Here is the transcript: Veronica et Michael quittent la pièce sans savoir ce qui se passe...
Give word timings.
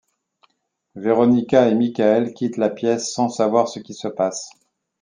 Veronica 0.95 1.67
et 1.69 1.75
Michael 1.75 2.33
quittent 2.33 2.57
la 2.57 2.71
pièce 2.71 3.13
sans 3.13 3.29
savoir 3.29 3.67
ce 3.67 3.79
qui 3.79 3.93
se 3.93 4.07
passe... 4.07 4.49